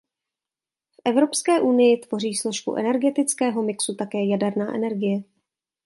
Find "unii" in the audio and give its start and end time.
1.61-1.97